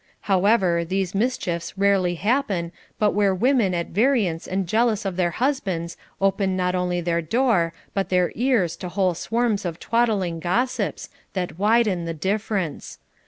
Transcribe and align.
t 0.05 0.13
However, 0.21 0.83
these 0.83 1.13
mischiefs 1.13 1.77
rarely 1.77 2.15
happen 2.15 2.71
but 2.97 3.11
where 3.11 3.35
women 3.35 3.75
at 3.75 3.89
variance 3.89 4.47
and 4.47 4.67
jealous 4.67 5.05
of 5.05 5.15
their 5.15 5.29
husbands 5.29 5.95
open 6.19 6.57
not 6.57 6.73
only 6.73 7.01
their 7.01 7.21
door 7.21 7.71
but 7.93 8.09
their 8.09 8.31
ears 8.33 8.75
to 8.77 8.89
whole 8.89 9.13
swarms 9.13 9.63
of 9.63 9.79
twattling 9.79 10.39
gos 10.39 10.71
sips, 10.71 11.09
that 11.33 11.59
widen 11.59 12.05
the 12.05 12.15
difference. 12.15 12.97